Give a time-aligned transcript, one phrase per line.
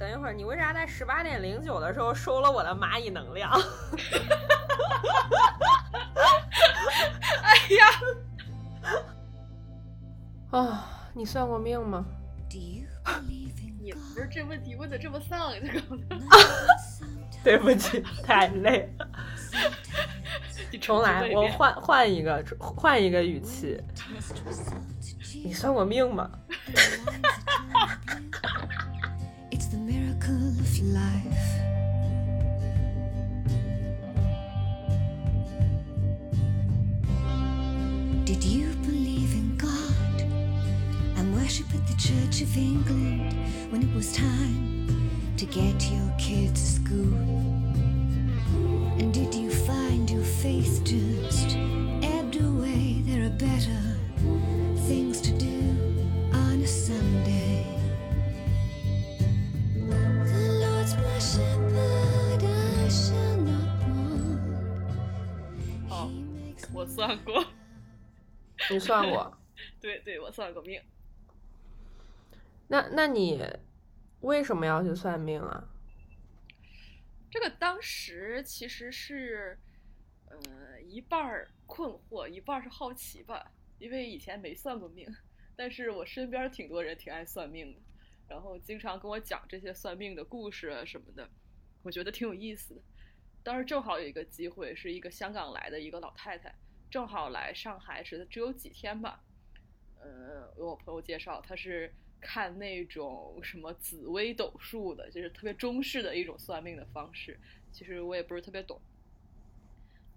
[0.00, 3.52] 等一会儿，你为啥在十八点零九的时候收了我的蚂蚁能量？
[7.42, 7.86] 哎呀！
[10.58, 12.02] 啊，你算过命吗？
[13.82, 15.82] 你不是这问题问的这么丧，这个。
[17.44, 19.06] 对不起，太累了。
[20.70, 23.82] 你重来，我换换一个换一个语气。
[25.44, 26.30] 你算过命吗？
[29.90, 31.50] Miracle of life.
[38.24, 40.20] Did you believe in God
[41.16, 43.34] and worship at the Church of England
[43.72, 47.59] when it was time to get your kids to school?
[66.90, 67.44] 算过，
[68.68, 69.38] 你算过？
[69.80, 70.82] 对对，我算过命。
[72.66, 73.40] 那那你
[74.20, 75.68] 为什么要去算命啊？
[77.30, 79.56] 这个当时其实是，
[80.26, 83.52] 呃，一半儿困惑，一半儿是好奇吧。
[83.78, 85.08] 因为以前没算过命，
[85.56, 87.80] 但是我身边挺多人挺爱算命的，
[88.28, 91.30] 然后经常跟我讲这些算命的故事啊什么的，
[91.82, 92.82] 我觉得挺有意思的。
[93.42, 96.54] 当时正好有一个机会，是一个香港来的一个老太太，
[96.90, 99.22] 正好来上海时只有几天吧。
[100.00, 107.38] 呃，有我朋友介绍，他是看那种什么紫微斗数的，就是特别中式的一种算命的方式。
[107.70, 108.80] 其实我也不是特别懂。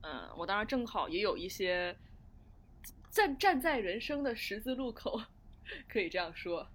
[0.01, 1.95] 嗯，我当时正好也有一些
[3.11, 5.21] 站站在人生的十字路口，
[5.87, 6.67] 可以这样说。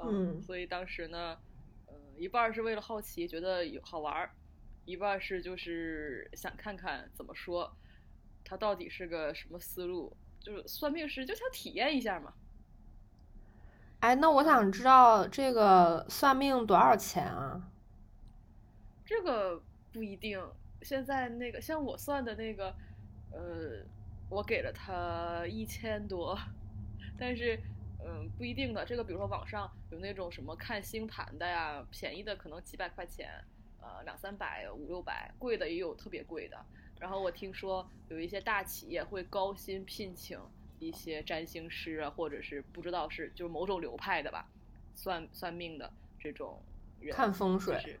[0.00, 1.36] 嗯所以当时呢，
[1.86, 4.30] 呃，一半儿是为了好奇，觉得有好玩儿，
[4.84, 7.74] 一半儿是就是想看看怎么说，
[8.48, 10.16] 它到底是个什么思路。
[10.40, 12.32] 就是算命师就想体验一下嘛。
[13.98, 17.68] 哎，那我想知道这个算命多少钱啊？
[19.04, 19.60] 这个
[19.92, 20.40] 不一定。
[20.82, 22.72] 现在那个像我算的那个，
[23.32, 23.84] 呃，
[24.30, 26.38] 我给了他一千多，
[27.18, 27.60] 但是
[28.06, 28.86] 嗯不一定的。
[28.86, 33.28] 这个比如说网上有那种什么看星盘的呀，便宜的可能几百块钱，
[33.80, 36.56] 呃两三百五六百，贵的也有特别贵的。
[37.00, 40.38] 然后我听说有一些大企业会高薪聘请
[40.78, 44.48] 一些占星师啊，或者是不知道是就是某种流派的吧，
[44.94, 46.60] 算算命的这种
[47.00, 48.00] 人，看风水就是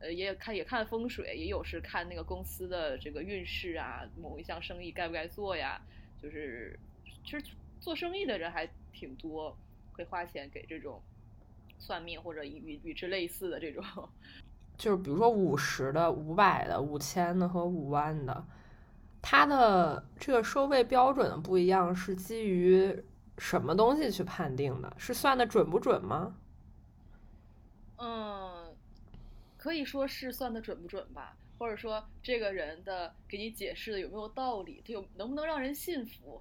[0.00, 5.80] 呃，也看也看风水，也有是看那个公司的这个运势啊，某一项生意该不该做呀？
[6.22, 6.78] 就是
[7.24, 7.42] 其实
[7.80, 9.56] 做生意的人还挺多，
[9.92, 11.02] 会花钱给这种
[11.78, 13.84] 算命或者与与与之类似的这种。
[14.78, 18.46] 就是比如说五十的、五百的、五千的和五万的，
[19.20, 23.04] 它的这个收费标准不一样，是基于
[23.36, 24.94] 什么东西去判定的？
[24.96, 26.36] 是算的准不准吗？
[27.96, 28.72] 嗯，
[29.56, 36.40] 可以说是算的准不准吧，或者说这个人的给你解释的有没有道理，他有能不能让人信服，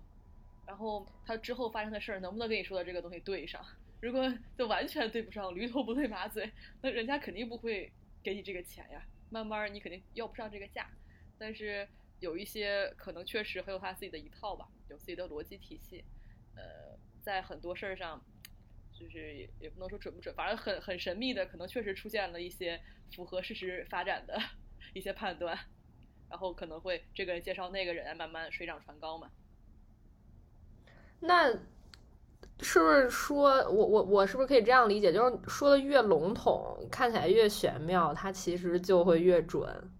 [0.67, 3.59] 然后他之后发生的事儿能不能跟你说的这个东西对上。
[3.99, 6.51] 如果就完全对不上，驴头不对马嘴，
[6.83, 7.91] 那人家肯定不会
[8.23, 9.05] 给你这个钱呀。
[9.29, 10.89] 慢慢你肯定要不上这个价，
[11.37, 11.87] 但是
[12.19, 16.05] 有一些可能确实很有他自己的一套吧，有自己的逻辑体系。
[16.55, 18.23] 呃，在很多事儿上，
[18.93, 22.81] 就是也也不能说准不准，反正很很神秘的，可能确实出现了一些
[23.13, 24.39] 符合事实发展的
[24.95, 25.57] 一些判断，
[26.29, 29.29] 然后可能会这个人介绍那个人，慢慢水涨船高嘛。
[31.19, 31.53] 那
[32.59, 35.13] 是不是说我我我是不是可以这样理解？
[35.13, 39.91] 就是说的越笼统，看起来越玄妙，它其实就会越准。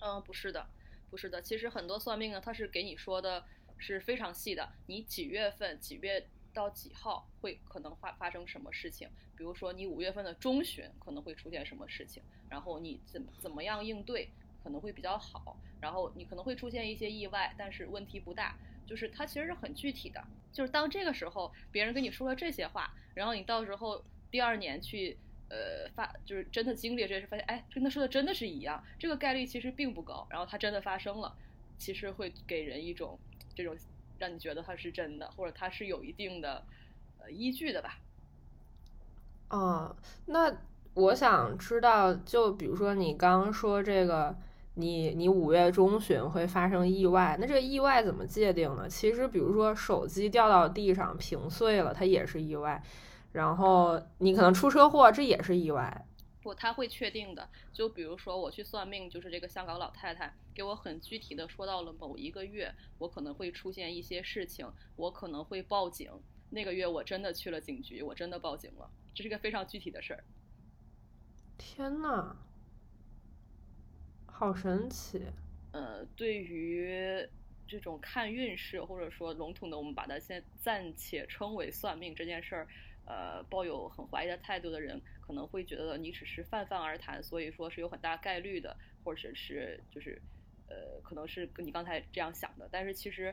[0.00, 0.66] 嗯，不是的，
[1.10, 1.42] 不是的。
[1.42, 3.44] 其实很多算命呢，它是给你说的
[3.78, 9.08] 是非常细的，你几月份、几月到几号会可能发发生什么事情。
[9.36, 14.30] 比如说你五月份的中旬可能会出现什么事情，然后你怎怎么样应对
[14.64, 15.56] 可能会比较好。
[15.80, 18.56] 然后你可能会出现一些意外，但是问题不大。
[18.86, 20.20] 就是它其实是很具体的，
[20.52, 25.16] 就是当这个时候别人跟你说了这些话，然后你到时候第二年去。
[25.50, 30.26] 呃，发就是真的经历了这事，发现哎，跟他说的真的是一样，这个概率其实并不高。
[30.30, 31.36] 然后它真的发生了，
[31.76, 33.16] 其实会给人一种
[33.54, 33.76] 这种
[34.18, 36.64] 让你觉得它是真的，或者它是有一定的
[37.18, 38.00] 呃依据的吧。
[39.48, 39.94] 啊，
[40.26, 40.56] 那
[40.94, 44.36] 我想知道，就比如说你刚刚说这个，
[44.74, 48.88] 你你五月中旬会发生意外，那这个意外怎么界定呢？
[48.88, 52.82] 其实，比如说手机掉到地上屏碎了，它也是意外。
[53.32, 56.06] 然后你可能出车祸，这也是意外。
[56.42, 57.48] 不，他会确定的。
[57.72, 66.10] 就比如说我去算命，就是这个香港老太太给我很具体的说到了某一个月，我可能会出现一些事情，我可能会报警。
[66.50, 70.22] 那个月我真的去了警局，我真的报警了，这是个非常具体的事儿。
[71.56, 72.36] 天呐，
[74.36, 75.22] 好神奇！
[75.70, 76.84] 呃，对于
[77.68, 82.66] 这种看运势，或者说笼统的，我们把它先暂且称为算命这件事儿，
[83.06, 90.20] 呃，抱有很怀疑的态度的人，可能会觉得你只是泛泛而谈，所以说是有很大概率的，或者是就是
[90.68, 92.68] 呃，可能是跟你刚才这样想的。
[92.72, 93.32] 但是其实，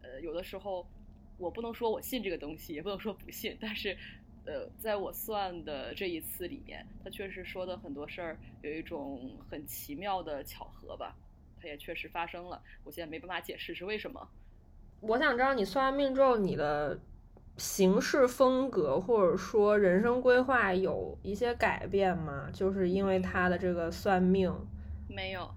[0.00, 0.86] 呃，有的时候
[1.38, 3.98] 我不能说我信这个东西，也不能说不信，但是。
[4.46, 11.16] 呃，在我算的这一次里面，他确实说的很多事儿有一种很奇妙的巧合吧，
[11.60, 12.62] 它也确实发生了。
[12.84, 14.28] 我现在没办法解释是为什么。
[15.00, 17.00] 我想知道你算完命之后，你的
[17.56, 22.48] 行事风格或者说人生规划有一些改变吗？
[22.52, 24.54] 就是因为他的这个算命？
[25.08, 25.52] 没有。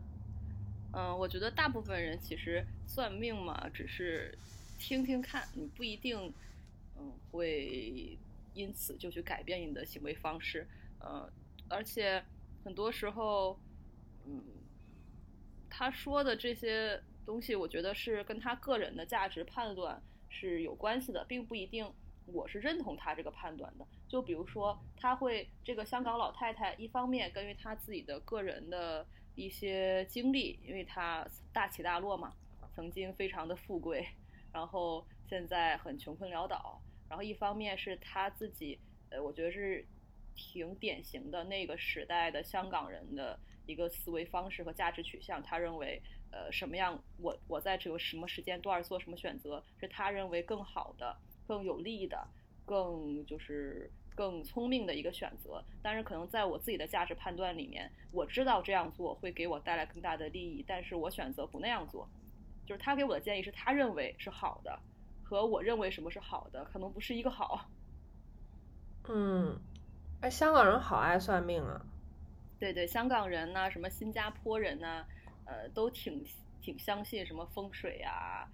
[0.94, 4.36] 嗯，我觉得大部分人其实算命嘛，只是
[4.80, 6.34] 听听看，你不一定
[6.98, 8.18] 嗯会。
[8.54, 10.68] 因此就去改变你的行为方式，
[11.00, 11.32] 呃，
[11.70, 12.24] 而且
[12.64, 13.60] 很多时候，
[14.26, 14.44] 嗯，
[15.70, 21.90] 他说的这些东西，我觉得是跟他个人的价值判断是有关系的，并不一定
[22.26, 23.88] 我是认同他这个判断的。
[24.08, 29.06] 就比如说，他会这个香港老太太，一方面根据他自己的个人的
[29.36, 32.34] 一些经历，因为他大起大落嘛，
[32.76, 34.06] 曾经非常的富贵，
[34.52, 36.82] 然后现在很穷困潦倒。
[37.10, 38.80] 然后一方面是他自己，
[39.10, 39.86] 呃，我觉得是
[40.36, 45.42] 挺典型的那个时代的香港人的一个思维方式和价值取向。
[45.42, 46.02] 他认为，
[46.32, 51.18] 呃，什么样我我在这个什么时间段做什么选择，是他认为更好的、
[51.48, 52.28] 更有利的、
[52.66, 55.64] 更就是更聪明的一个选择。
[55.82, 62.08] 但是可能在我自己的价值判断里面，我知道这样做会给我带来更大的利益，但是我选择不那样做。
[62.66, 64.80] 就是他给我的建议是他认为是好的。
[65.30, 67.70] 和我认为什么是好的，可能不是一个好。
[69.08, 69.56] 嗯，
[70.22, 71.80] 哎，香港人好爱算命啊。
[72.58, 75.06] 对对，香港人呐，什么新加坡人呐，
[75.46, 76.26] 呃，都挺
[76.60, 78.50] 挺相信什么风水啊。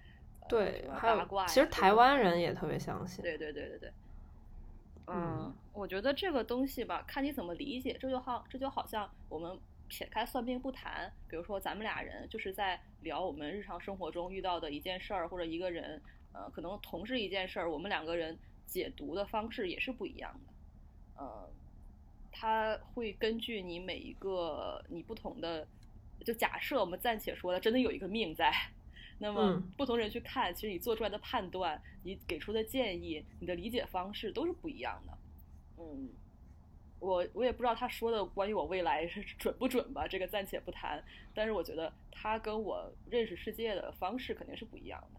[0.50, 3.22] 对，还有其实台湾人也特别相信。
[3.22, 3.92] 对对对对对。
[5.06, 7.96] 嗯，我觉得这个东西吧，看你怎么理解。
[7.98, 9.58] 这就好，这就好像我们
[9.88, 16.02] 撇开算命不谈，比如说咱们俩人就是在聊我们日常生活中遇到的一件事儿或者一个人。
[16.36, 20.52] 呃，可能同是一件事儿，我们两个人解读的方式也是不一样的。
[21.22, 21.48] 呃，
[22.30, 25.66] 他会根据你每一个你不同的，
[26.22, 28.52] 就假设我们暂且说的真的有一个命在，
[29.18, 35.18] 那么不同人去看，其实你做出来的判断，你给出的建议，你的理解方式都是不一样的。
[35.78, 36.10] 嗯，
[37.00, 41.02] 我我也不知道他说的关于我未来是准不准吧，这个暂且不谈。
[41.32, 45.15] 但是我觉得他跟我认识世界的方式肯定是不一样的。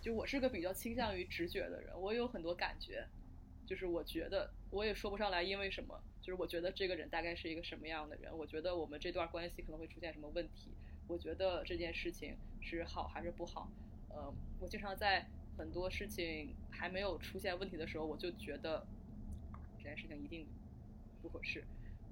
[0.00, 3.06] 就我是个比较倾向于直觉的人，我有很多感觉，
[3.66, 10.70] 就是我觉得我也说不上来因为什么，就是我觉得这个人大概是一个什么样的人，我觉得我们这段关系可能会出现什么问题，
[11.06, 13.70] 我觉得这件事情是好还是不好，
[14.08, 18.86] 呃，我经常在很多事情还没有出现问题的时候，我就觉得
[19.76, 20.46] 这件事情一定
[21.20, 21.62] 不合适，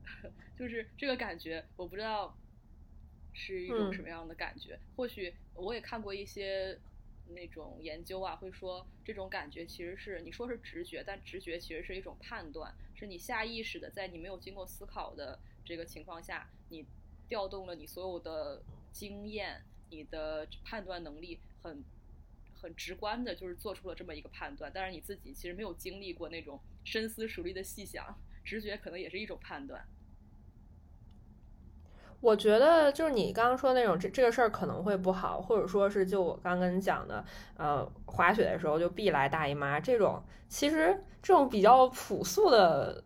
[0.58, 2.36] 就是这个感觉，我不知道
[3.32, 6.78] 是一种什么样的感觉，或许我也看过一些。
[7.34, 16.84] 那种研究啊，会说这种感觉其实是你说是直觉，但直觉其实是一种判断，是你下意识的，在你没有经过思考的这个情况下，你
[17.28, 21.84] 调动了你所有的经验，你的判断能力很
[22.54, 24.70] 很直观的，就是做出了这么一个判断。
[24.74, 29.86] 但是你自己其实没有经历过那种深思熟虑的细想，直觉可能也是一种判断。
[32.20, 37.24] 我觉得就是你刚刚说那种这这个事儿可能会不好，或者说是就我刚跟你讲的，
[37.56, 43.04] 呃，滑雪的时候就必来大姨妈这种，其实这种比较朴素的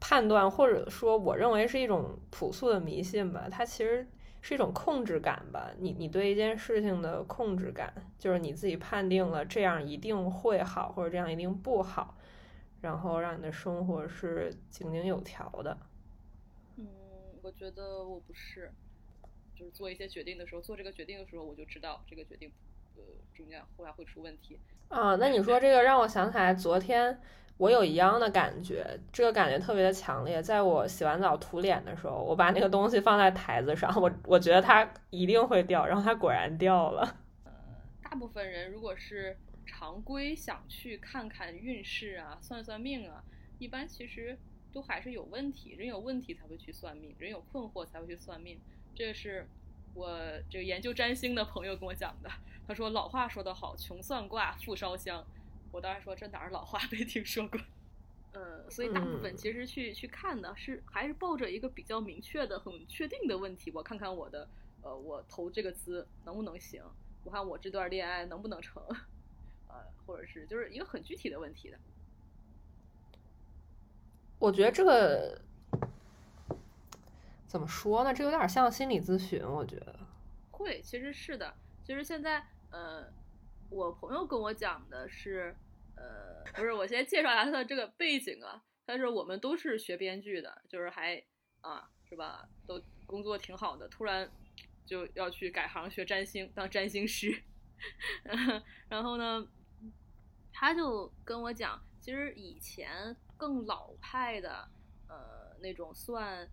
[0.00, 4.04] 判断，或者说我认为是一种朴素的迷信吧，它其实
[4.40, 5.70] 是一种控制感吧。
[5.78, 12.16] 你你对一件事情的控制感，就是你自己判定了这样一定会好，或者这样一定不好，
[12.80, 15.78] 然后让你的生活是井井有条的。
[17.42, 18.70] 我觉得我不是，
[19.56, 22.50] 就是做一些决定的时候，做这个决定的时候，我就知道这个决定，
[22.96, 23.02] 呃，
[23.34, 24.58] 中间后来会出问题。
[24.88, 27.20] 啊，那你说这个让我想起来，昨天
[27.56, 30.42] 我有一样的感觉，这个感觉特别的强烈。
[30.42, 37.16] 在我洗完澡涂脸的时候，我把那个东西放在台子上，我我觉得它一定会掉，然后它果然掉了。
[37.44, 37.52] 呃，
[38.02, 43.24] 大部分人如果是常规想去看看运势啊、算算命啊，
[43.58, 44.38] 一般其实
[44.72, 48.58] 都还是有问题，人有问题才会去算命，人有困惑才会去算命。
[48.94, 49.46] 这是
[49.94, 50.18] 我
[50.50, 52.30] 这个研究占星的朋友跟我讲的。
[52.66, 55.24] 他说老话说得好，穷算卦，富烧香。
[55.70, 57.60] 我当时说这哪儿老话没听说过。
[58.32, 64.48] 呃，所以大部分嗯其实去、去看的是还是抱着一个比较明确的、很确定的问题，我看看我的
[64.82, 66.82] 呃，我投这个资能不能行，
[67.24, 68.82] 我看我这段恋爱能不能成，
[69.68, 69.74] 呃，
[70.06, 71.78] 或者是就是一个很具体的问题的。
[74.42, 75.40] 我觉得这个
[77.46, 78.12] 怎么说呢？
[78.12, 79.94] 这有点像心理咨询，我觉得。
[80.50, 81.54] 会，其实是的。
[81.84, 83.06] 其实现在，呃，
[83.70, 85.54] 我朋友跟我讲的是，
[85.94, 88.60] 呃，不是，我先介绍一下他的这个背景啊。
[88.84, 91.22] 他说我们都是学编剧的，就是还
[91.60, 92.48] 啊，是吧？
[92.66, 94.28] 都工作挺好的，突然
[94.84, 97.44] 就要去改行学占星，当占星师。
[98.88, 99.46] 然后呢，
[100.52, 104.68] 他就跟我讲，其实以前更老派的，
[105.08, 106.48] 呃，那种算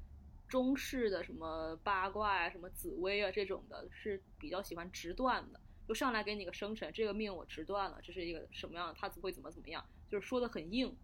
[0.48, 10.98] 中式的什么八卦啊、什么紫薇啊这种的，是比较喜欢直断的，就上来给你个生辰，这个命我直断了，这是一个什么样的，他会怎么怎么样，就是说的很硬。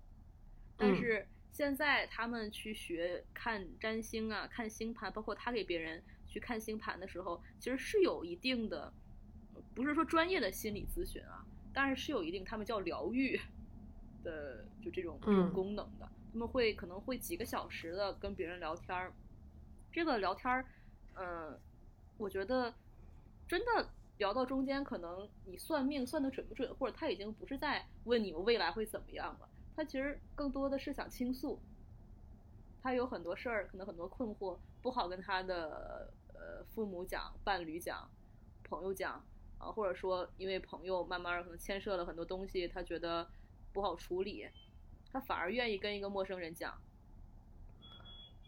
[0.75, 0.97] 但嗯。
[0.97, 8.91] 是现在他们去学看占星啊、看星盘，包括他给别人去看星盘的时候，其实是有一定的，
[9.75, 13.39] 不是说专业的心理咨询啊，但是是有一定他们叫疗愈
[14.25, 16.09] 的，就这种这种嗯功能的。
[16.33, 19.13] 他们会可能会几个小时的跟别人聊天儿，
[19.93, 20.65] 这个聊天儿，
[21.13, 21.57] 嗯、
[22.17, 22.73] 我觉得
[23.47, 31.57] 真的聊到中间，可能你算命算的准不准，或者他已经不是在问你们未来会怎么样了，他其实更多的是想倾诉。
[32.83, 38.07] 他有很多事儿，可能很多困惑，不好跟他的呃父母讲、伴侣讲、
[38.63, 39.23] 朋友讲
[39.57, 43.27] 啊，或者说因为朋友慢慢可能牵涉了很多东西，他觉得
[43.75, 44.47] 不好处理，
[45.11, 46.73] 他反而愿意跟一个陌生人讲。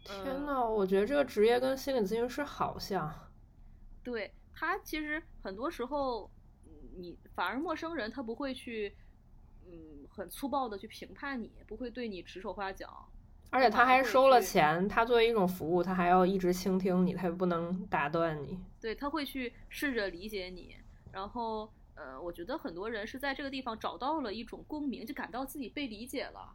[0.08, 3.12] 嗯天呐，我觉得这个职业跟心理咨询师好像。
[4.02, 6.30] 对他其实很多时候，
[6.64, 8.96] 嗯你反而陌生人他不会去，
[9.66, 13.06] 嗯，很粗暴的去评判你，不会对你指手画脚，
[13.50, 18.58] 而且他还收了钱，他作为一种服务，他还要一直倾听你，他也不能打断你。
[18.80, 20.74] 对他会去试着理解你，
[21.12, 26.54] 然后呃，我觉得很多人是在这个地方找到了一种共鸣，就感到自己被理解了，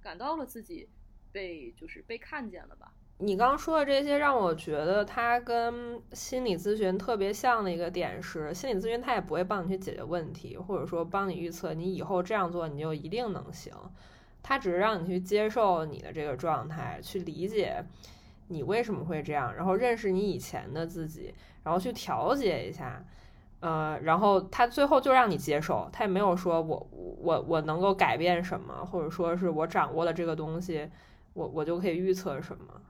[0.00, 0.88] 感到了自己
[1.32, 2.92] 被就是被看见了吧。
[3.18, 13.74] 你刚说的这些，让我觉得它跟心理咨询特别像的一个点是，心理咨询它也不会帮你去解决问题，或者说帮你预测你以后这样做你就一定能行，
[14.44, 17.84] 它只是让你去接受你的这个状态，去理解
[18.46, 23.04] 你为什么会这样，然后认识你以前的自己，然后去调节一下。
[23.60, 30.88] 呃，然后他最后就让你接受，他也没有说我我我能够改变什么，或者说是我掌握了这个东西，
[31.32, 32.80] 我我就可以预测什么。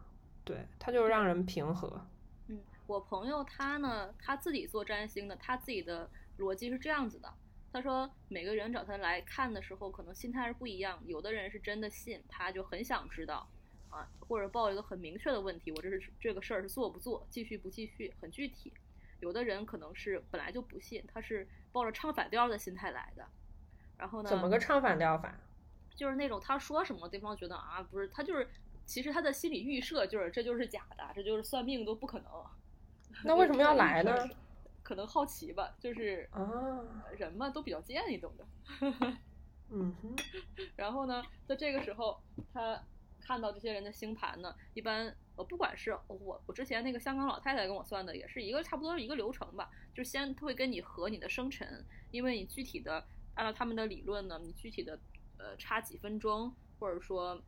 [0.45, 2.07] 对，他就是让人平和。
[2.49, 6.09] 嗯，我朋友他呢，他自己做占星的，他自己的
[6.39, 7.33] 逻辑是这样子的。
[7.71, 10.99] 他说，每个人找他来看的时候，可能心态是不一样。
[11.05, 13.47] 有的人是真的信，他就很想知道，
[13.91, 18.73] 啊，或者抱一个很明确的问题，我这是这个事儿是做不做，继续不继续，很具体。
[19.21, 23.27] 有的人可能是本来就不信，他是抱着唱反调的心态来的。
[23.97, 25.35] 然后呢，怎么个唱反调法？
[25.95, 28.49] 就是那种他说什么，对方觉得啊，不是，他就是
[28.87, 32.31] 其实他的心理预设就是这就是假的，这就是算命都不可能。
[33.25, 34.29] 那为什么要来呢？
[34.83, 36.41] 可能好奇吧，就是啊，
[37.17, 38.47] 人嘛都比较贱，你懂的。
[39.71, 40.17] 嗯哼，
[40.77, 42.19] 然后呢，在这个时候，
[42.55, 42.83] 他
[43.21, 54.99] 看到这些人的星盘呢，一般呃，不管是我我之前那个香港老太太跟我算的，也是一个差不多一个流程吧，就是先他会跟你合你的生辰，因为你具体的按照他们的理论呢，你具体的
[55.39, 57.41] 呃差几分钟，或者说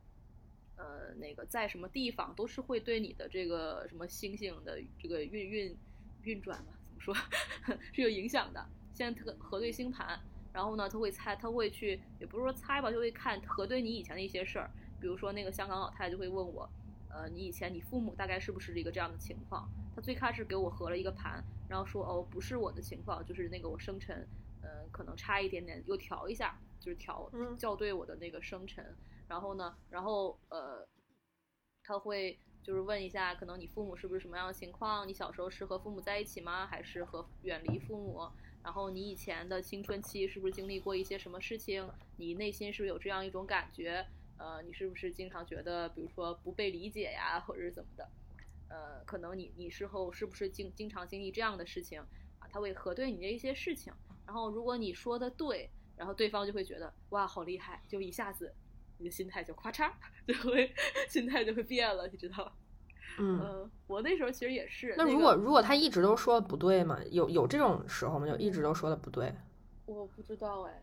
[0.77, 5.77] 呃那个在什么地方，都是会对你的这个什么星星的这个运运
[6.23, 7.13] 运转吧，怎么说
[7.91, 8.65] 是有影响的。
[8.93, 10.19] 先核核对星盘，
[10.53, 14.69] 然后呢，他会猜，他会去，也不是说猜吧，就会看核对你以前的一些事儿，
[14.99, 16.69] 比如说那个香港老太太就会问我，
[17.13, 19.69] 呃，你以前你父母大概是不是一个这样的情况？
[19.95, 24.27] 他最开始给我合了一个盘，然后说哦，不是我的情况，就是那个我生辰，
[24.61, 28.95] 呃，可能差一点点，又调一下，就是调嗯校对我的那个生辰，
[29.27, 30.87] 然后呢，然后呃，
[31.83, 32.37] 他会。
[32.63, 35.07] 就是问一下，可能你父母是不是什么样的情况？
[35.07, 36.67] 你小时候是和父母在一起吗？
[36.67, 38.21] 还是和远离父母？
[38.61, 41.89] 然后你以前的青春期是不是经历过一些什么事情？
[42.17, 44.05] 你内心是不是有这样一种感觉？
[44.41, 48.09] 呃，你是不是经常觉得，比如说不被理解呀，或者是怎么的？
[48.69, 51.99] 呃，可能你你事后是不是经经常经历这样的事情
[52.39, 52.47] 啊？
[52.51, 53.93] 他会核对你的一些事情，
[54.25, 58.51] 然后如果你说的对，然后对方就会觉得哇好厉害，就一下子
[58.97, 59.91] 你的心态就咔嚓
[60.25, 60.73] 就会
[61.07, 62.51] 心态就会变了，你知道？
[63.19, 64.95] 嗯，嗯，我那时候其实也是。
[64.97, 68.25] 那如果如果他一直都说的不对嘛，有有这种时候吗？
[68.25, 69.33] 就一直都说的不对？
[69.85, 70.81] 我不知道哎，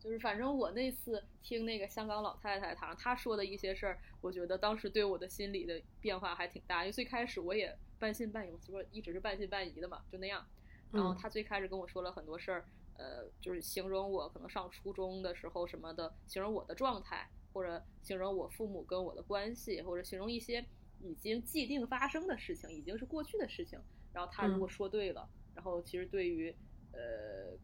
[0.00, 6.82] 就是反正我那次听那个香港老太太她她说的一些事儿，我觉得当时对我的心理的变化还挺大。
[6.82, 10.46] 因为最开始我也半信半疑，我一直是半信半疑的嘛，就那样。
[10.90, 12.64] 然后她最开始跟我说了很多事儿，
[12.96, 20.64] 呃，就是形容我可能上初中的时候什么的，形容我的状态，或者形容我父母跟我的关系，或者形容一些
[21.02, 23.78] 已经既定发生的事情，已经是过去的事情。
[24.14, 26.54] 然后她如果说对了，然后其实对于
[26.92, 27.58] 呃。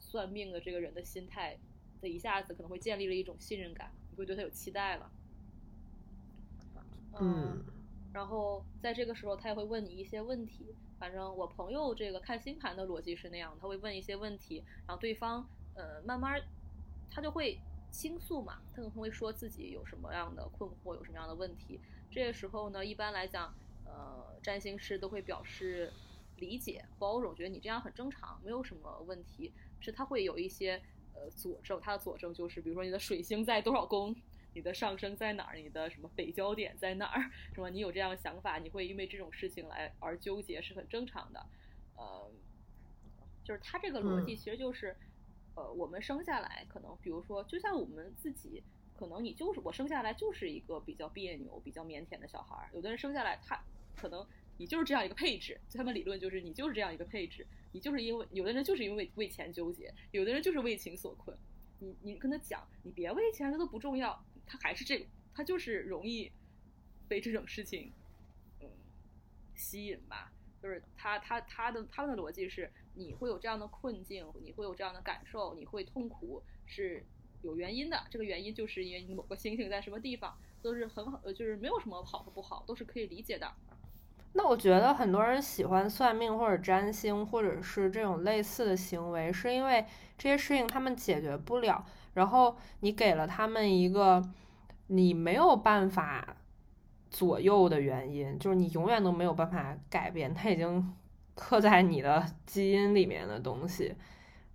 [0.00, 1.58] 算命的这个人的心态，
[2.00, 5.10] 他一下子可能会建立了一种信任感，你会对他有期待了。
[7.20, 7.64] 嗯，
[8.12, 10.74] 然后在这个时候，他也会问你一些问题。
[10.98, 16.40] 反正我朋友这个看星盘的逻辑是那样，他会问一些问题，然后对方呃慢慢
[17.10, 17.58] 他就会
[17.90, 21.80] 倾诉嘛，他可能会说自己有什么样的困惑，有什么样的问题。
[22.10, 25.92] 这个时候呢，一般来讲，呃，占星师都会表示
[26.36, 29.52] 理解、包容，觉得你这样很正常，没有什么问题。
[29.80, 30.82] 是他会有一些
[31.18, 34.14] 呃佐证，他的佐证就是，比如说你的水星在多少宫，
[34.54, 37.68] 你的上升在哪儿，你的什么北焦点在哪儿，是吧？
[37.68, 41.44] 你有这样的想法，你会因为这种事情来而纠结，是很正常的。
[41.96, 42.30] 呃，
[43.44, 44.96] 就是他这个逻辑其实就是，
[45.54, 48.62] 呃，我们生下来可能，比如说，就像我们自己，
[48.94, 53.60] 可能你就是我生下来就是一个比较别扭、比较腼腆的小孩儿，有的人生下来他
[53.96, 54.24] 可能
[54.56, 57.46] 你就是这样一个配置，他们理论就是你就是这样一个配置。
[57.72, 61.36] 你就是因为有的人就是因为为钱纠结，有的人就是为情所困。
[61.80, 66.32] 你你跟他讲，你别为钱，这都不重要，他还是这个，他就是容易
[67.06, 67.92] 被这种事情
[68.60, 68.68] 嗯
[69.54, 70.32] 吸引吧。
[70.60, 77.06] 就是他他他的他们的逻辑是，你会有这样的困境，你会有这样的感受，你会痛苦是
[77.42, 78.04] 有原因的。
[78.10, 83.54] 这个原因就是因为你某个星星在什么地方，都是很好，就是没有什么好和不好，都是可以理解的。
[84.34, 89.84] 那我觉得很多人喜欢算命或者占星，或者是这种类似的行为，是因为
[90.16, 94.22] 这些事情他们解决不了，然后你给了他们一个
[94.86, 96.36] 你没有办法
[97.10, 100.94] 左右的原因，就是你永远都没有办法改变，它已经
[101.34, 103.94] 刻在你的基因里面的东西，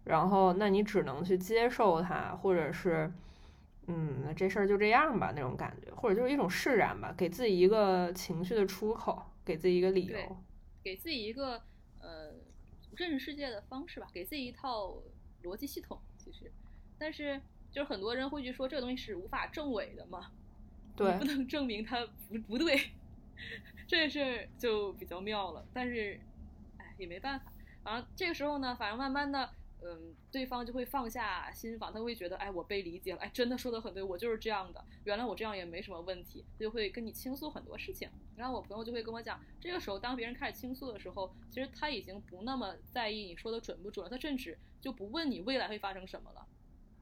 [0.05, 3.11] 然后那你只能去接受它，或者是
[3.87, 9.21] 嗯，这事儿就这样吧那种感觉，或者就是一种释然吧，给自己一个情绪的出口。
[9.45, 10.43] 给自己一个理由，
[10.83, 11.61] 给自己一个
[11.99, 12.33] 呃
[12.95, 14.97] 认识世界的方式吧，给自己一套
[15.43, 15.99] 逻辑系统。
[16.17, 16.51] 其实，
[16.97, 20.31] 但是就是很多人会去说这个东西是无法证伪的嘛，
[20.95, 22.91] 对，不能证明它不不对，
[23.87, 25.67] 这事儿就比较妙了。
[25.73, 26.19] 但是，
[26.77, 27.51] 哎，也没办法。
[27.83, 29.49] 反正这个时候呢，反正慢慢的。
[29.85, 38.09] 嗯，对方就会放下心防，他会觉得，哎，我被理解了，哎，真的说的很对，我就是这样的，原来我这样也没什么问题，他就会跟你倾诉很多事情。
[38.37, 46.47] 然后我朋友就会跟我讲，这个时候当别人开始倾诉的时候，其实他已经不那么在意你说的准不准了，他甚至就不问你未来会发生什么了，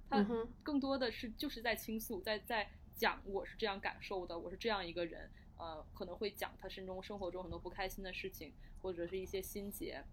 [0.09, 0.25] 他
[0.63, 10.03] 更多的是就是在倾诉，在在讲我是这样感受的，我是这样一个人，呃，可能会讲他心中生活中很多不开心的事情，或者是一些心结。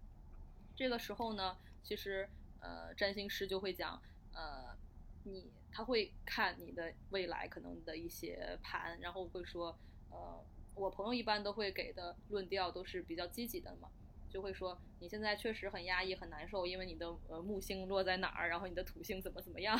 [0.75, 2.29] 这个时候呢，其实。
[2.61, 4.01] 呃，占星师就会讲，
[4.33, 4.75] 呃，
[5.23, 9.77] 你他会看你的未来可能的一些盘，然后会说，
[10.09, 10.43] 呃，
[10.75, 13.89] 我朋友一般都会给的论调都是比较积极的嘛，
[14.29, 19.77] 就会说你现在确实很压抑很难受，因为你的呃木星落在哪儿，然后你的土星怎么怎么样，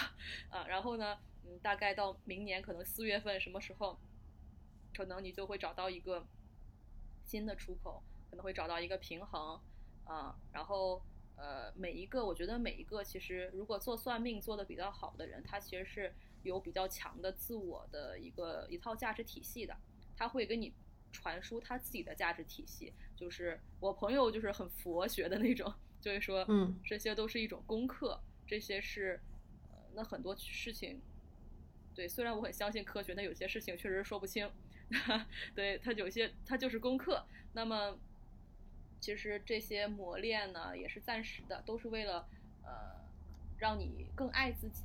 [0.49, 3.99] 啊，然后呢，嗯，大概到明年可能四月份什么时候，
[4.95, 6.25] 可能你就会找到一个
[7.25, 9.59] 新的出口，可能会找到一个平衡，
[10.05, 11.01] 啊，然后。
[11.41, 19.73] 呃，每一个我觉得每一个其实，如果做算命做的比较好的人，他其实是有比较强的自我的一个一套价值体系的，
[20.17, 20.73] 他会跟你
[21.13, 22.93] 传输他自己的价值体系。
[23.15, 29.21] 就是我朋友就是很佛学的那种，就会说，嗯，这些都是一种功课，这些是，
[29.71, 30.99] 呃，那很多事情，
[31.95, 34.52] 对，虽然我很相信科学，但有些事情确实说不清，
[35.56, 37.97] 对他有些他就是功课，那么。
[38.99, 42.25] 其实这些磨练呢，也是暂时的，都是为了，
[42.63, 42.71] 呃，
[43.57, 44.83] 让你更爱自己。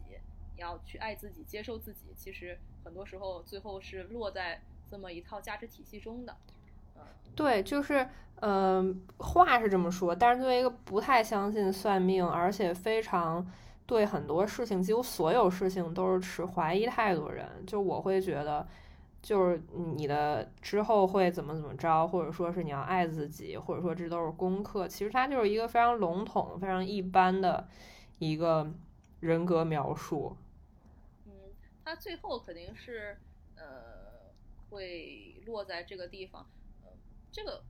[0.56, 2.14] 你要去爱自己，接受自己。
[2.16, 6.36] 其实很多时候，最后是落在这么一套价值体系中的。
[7.34, 13.44] 对，就是，嗯，话是这么说，但是作为一个不太相信算命，而且非常
[13.84, 18.66] 对很多事情，几乎所有事情都是持怀疑态度的人，就我会觉得。
[19.24, 19.58] 就是
[19.96, 24.86] 你的之后会怎么怎么着，或者说是你要爱自己，或者说这都是功课。
[24.86, 27.66] 其实它就是一个非常笼统、非常一般的
[28.18, 28.70] 一个
[29.20, 30.36] 人格描述。
[31.24, 31.32] 嗯，
[31.82, 33.16] 它最后肯定是
[33.56, 34.30] 呃
[34.68, 36.46] 会落在这个地方。
[36.82, 36.90] 呃，
[37.32, 37.64] 这个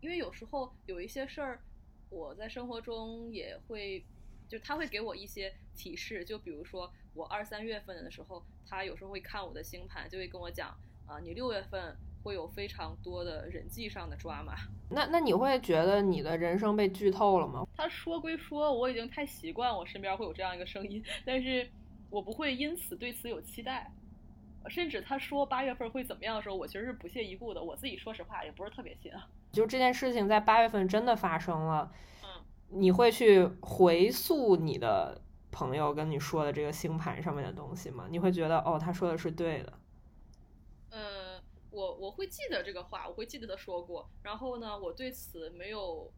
[0.00, 1.62] 因为有时候有一些事儿，
[2.10, 4.04] 我在生活中也会，
[4.46, 14.54] 就他会给我一些提示，就比如说我二三月份的时候，他有时候会看我的星盘，就会跟我讲啊，你六月份会有非常多的人际上的抓马。
[14.90, 17.66] 那那你会觉得你的人生被剧透了吗？
[17.74, 21.68] 他说归说，我已经太习惯我身边会有这样一个声音，但是
[22.10, 23.90] 我不会因此对此有期待。
[24.68, 27.62] 甚至他说八月份会怎么样的时候，我其实是不屑一顾的。
[27.62, 29.26] 我自己说实话也不是特别信啊。
[29.50, 31.90] 就这件事情在八月份真的发生了，
[32.22, 32.28] 嗯，
[32.68, 38.06] 你会去回溯你的朋友跟你说的这个星盘上面的东西吗？
[38.10, 39.72] 你会觉得哦，他说的是对的。
[41.78, 44.10] 呃，我我会记得这个话，我会记得他说过。
[44.22, 46.12] 然后呢，我对此没有，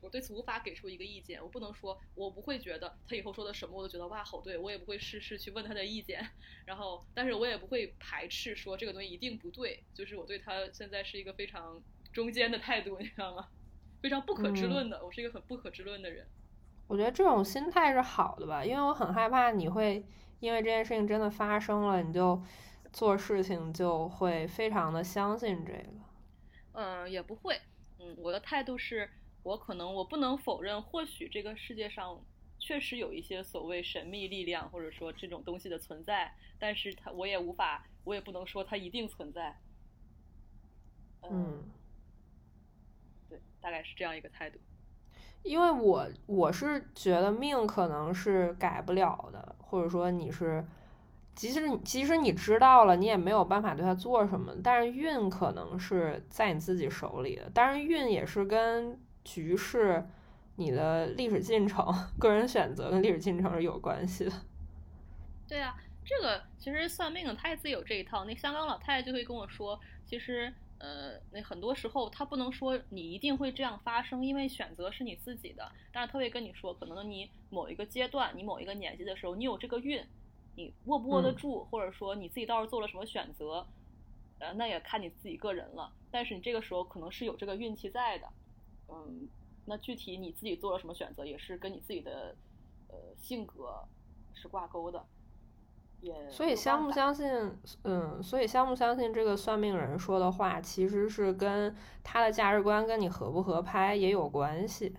[0.00, 1.42] 我对此无法给出一个意见。
[1.42, 6.24] 我不能说，我不会觉得他以后说的什么我都觉得哇好对，我也不会事事去问他的意见。
[6.64, 9.82] 然后，但是我也不会排斥说这个东西一定不对。
[9.92, 13.48] 就是我对他现在是一个非常中间的态度，你知道吗？
[14.02, 16.26] 非常不可知论的，我是一个很不可知论的人。
[16.86, 20.06] 我觉得这种心态是好的吧，因为我很害怕你会
[20.38, 22.40] 因为这件事情真的发生了，你就
[22.96, 25.84] 做事情就会非常的相信这个。
[26.72, 27.60] 嗯，也不会。
[27.98, 29.10] 嗯，我的态度是，
[29.42, 32.18] 我可能我不能否认，或许这个世界上
[32.58, 39.54] 确实有一些所谓神秘力量，或者说这种东西的存在，但是它我也无法，我也不能说它一定存在。
[41.20, 41.64] 嗯，
[43.28, 44.58] 对，大概是这样一个态度。
[45.42, 50.66] 因为我我是觉得命可能是改不了的，或者说你是，
[51.36, 54.52] 即使你即使你知道了，你也没有办法对他做什么。
[54.64, 60.04] 但是运可能是在你自己手里的，当然运也是跟局势、
[60.56, 61.86] 你的历史进程、
[62.18, 64.32] 个人选择跟历史进程是有关系的。
[65.46, 68.24] 对啊，这个其实算命的他也自己有这一套。
[68.24, 75.70] 那香港老太太就会跟我说，其实呃，那很多时候他不能说你一定会这样发生，因为选择是你自己的。
[75.92, 80.02] 但是他会跟你说，可能你某一个阶段，你某一个年纪的时候，你有这个运，
[80.56, 83.66] 你握不握得嗯住，或者说你自己到时候做了什么选择，
[84.40, 85.92] 呃，那也看你自己个人了。
[86.10, 88.26] 但是你这个时候可能是有这个运气在的，
[88.88, 89.28] 嗯，
[89.66, 92.34] 那具体你自己做了什么选择，也是跟你自己的
[92.88, 93.84] 呃性格
[94.34, 95.04] 是挂钩的。
[96.02, 97.26] 也所以相不相信，
[97.84, 104.94] 嗯，所以相不相信这个算命人说的话，其实是跟他的价值观跟你合不合拍也有关系。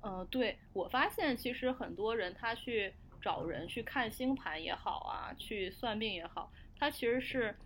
[0.00, 7.56] 呃，对我发现，其实很多人他去找人去看星盘也好啊，去算命也好，他其实是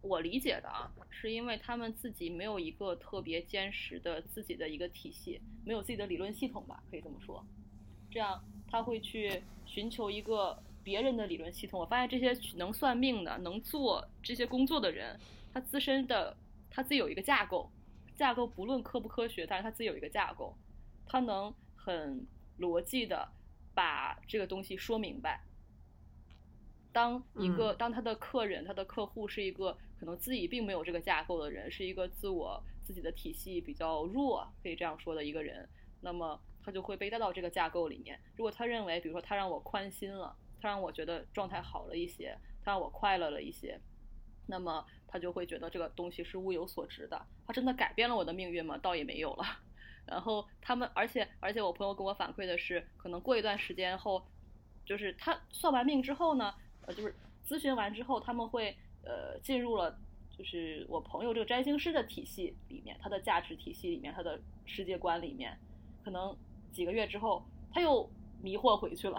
[0.00, 7.44] 我理解的啊，是因为他们自己没有一个特别坚实的自己的一个体系，没有自己的理论系统吧，可以这么说。
[8.10, 11.78] 这样他会去寻求一个别人的理论系统。
[11.78, 15.18] 我发现这些能算命的、能做这些工作的人，
[15.52, 16.36] 他自身的
[16.70, 17.70] 他自己有一个架构，
[18.16, 20.56] 架构不论科不科学，但是他自己有一个架构，
[21.06, 22.26] 他能很
[22.58, 23.28] 逻辑的
[23.80, 25.42] 把这个东西说明白。
[26.92, 35.66] 当一个、当他的客人、他的客户是一个可能自己并没有这个架构的人，是一个自我自己的体系比较弱，可以这样说的一个人，
[36.02, 38.20] 那么他就会被带到这个架构里面。
[38.36, 43.80] 如果他认为，比如说他让我宽心了，他让我觉得状态好了一些，他让我快乐了一些，
[44.46, 47.26] 那么他就会觉得这个东西是物有所值的。
[47.46, 48.76] 他真的改变了我的命运吗？
[48.76, 49.44] 倒也没有了。
[50.10, 54.22] 然后他们，而且而且我朋友跟我反馈的是，可能过一段时间后，
[54.84, 57.14] 就是他算完命之后呢，呃，就是
[57.46, 59.96] 咨询完之后，他们会呃进入了
[60.36, 65.56] 就是我朋友这个占星师的体系里面，他的价值体系里面，他的世界观里面，
[66.04, 66.36] 可能
[66.72, 68.10] 几个月之后他又
[68.42, 69.18] 迷惑回去了，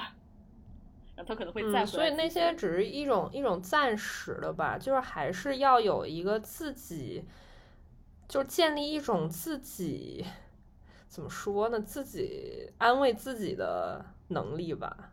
[1.25, 7.23] 他可能会再回所以那些只是一种一种暂时的吧，就是还是要有一个自己，
[8.27, 10.25] 就是建立一种自己
[11.11, 15.11] 怎么说呢，自己安慰自己的能力吧。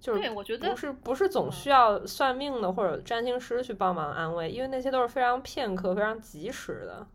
[0.00, 7.06] 就是对我觉得不是不是总嗯需要算命的或者占星师去帮忙安慰，因为那些都是非常片刻、非常及时的。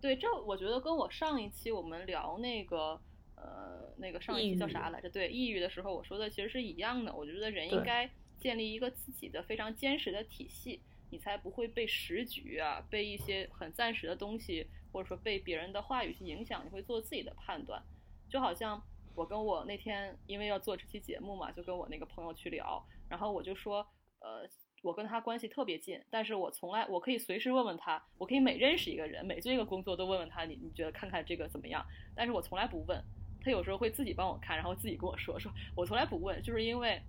[0.00, 3.00] 对，这我觉得跟我上一期我们聊那个
[3.34, 5.10] 呃那个上一期叫啥来着？
[5.10, 7.12] 对，抑郁的时候我说的其实是一样的。
[7.12, 17.82] 我觉得人应该建立一个自己的非常坚实的体系，你才不会被时局啊，被一些很暂时的东西，或者说被别人的话语去影响，你会做自己的判断。
[18.30, 18.80] 就好像
[19.16, 23.84] 我跟我那天因为要做这期节目嘛，就跟我那个朋友去聊，然后我就说，
[24.20, 24.48] 呃，
[24.82, 31.84] 我跟他关系特别近，但是我从来我可以随时问问他，我可以每认识一个人，每做一个工作都问问他，你你觉得看看这个怎么样？
[32.14, 33.02] 但是我从来不问，
[33.42, 37.02] 他有时候会自己帮我看，然后自己跟我说，说我从来不问，就是因为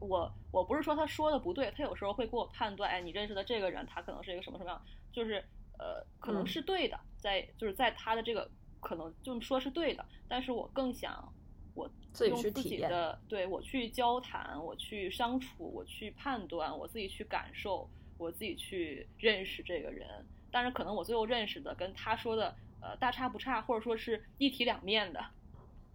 [0.00, 5.44] 我我不是说他说的不对，他有时候会给我判断，哎，你认识的这个人，他可能是一个什么什么样，就是
[5.78, 11.32] 呃，可能嗯是对的，在就是在他的这个可能就说是对的，但是我更想
[11.74, 17.88] 我自己用自己的对我去交谈，我去相处，我去判断，我自己去感受，
[18.18, 20.26] 我自己去认识这个人。
[20.50, 25.24] 但是可能我最后认识的跟他说的呃大差不差，或者说是一体两面的，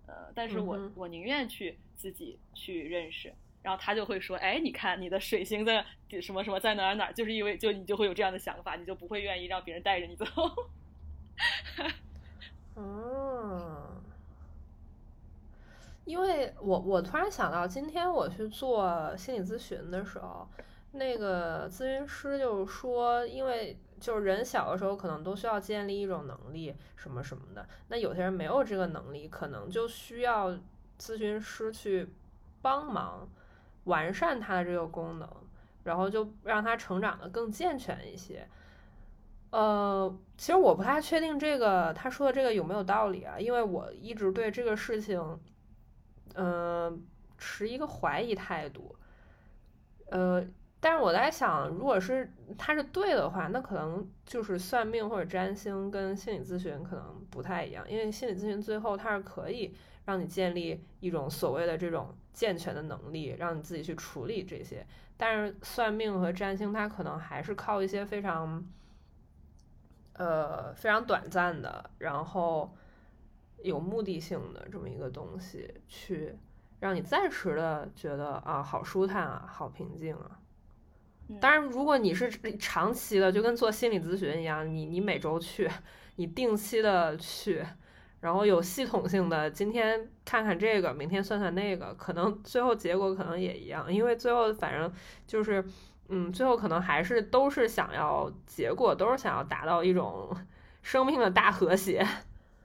[0.07, 3.33] 呃，但是我、嗯我宁愿去自己去认识。
[3.63, 5.83] 然后他就会说：“哎，你看你的水星在
[6.21, 10.25] 什么什么在哪儿哪，就是因为就你就会有这样的想法，你就不会愿意让别人带着你走。
[12.75, 14.01] 嗯，
[16.05, 20.47] 因为我我突然想到，今天我去做心理咨询的时候，
[20.91, 30.51] 那个咨询师就是说，因为就是人小的时候可能都需要建立一种能力什么什么的，那有些人没有这个能力，可能就需要
[30.99, 32.09] 咨询师去
[32.61, 33.27] 帮忙
[33.85, 35.29] 完善他的这个功能，
[35.83, 38.47] 然后就让他成长的更健全一些。
[39.51, 45.39] 呃，其实我不太确定这个他说的这个有没有道理啊，因为我一直对这个事情，
[46.33, 46.91] 呃，
[47.37, 48.95] 持一个怀疑态度。
[50.09, 50.43] 呃，
[50.79, 64.85] 但是我在想，如果是他是对的话，那可能就是算命或者占星跟心理咨询可能不太一样，因为心理咨询最后它是可以让你建立一种所谓的这种健全的能力，让你自己去处理这些。
[65.17, 68.65] 但是算命和占星，它可能还是靠一些非常。
[70.15, 72.71] 呃，非常短暂的，然后
[73.63, 76.35] 有目的性的这么一个东西，去
[76.79, 80.39] 让你暂时的觉得啊，好舒坦啊，好平静啊。
[81.29, 85.67] 嗯当然，如果你是长期的，就跟做心理咨询一样，你你每周去，
[86.17, 87.65] 你定期的去，
[88.23, 94.91] 然后有系统性的，今天看看这个，明天算算那个，可能最后结果可能也一样，因为最后反正
[95.27, 95.63] 就是。
[96.09, 100.35] 嗯，最后可能还是都是想要结果，都是想要达到一种
[100.81, 102.05] 生命的大和谐。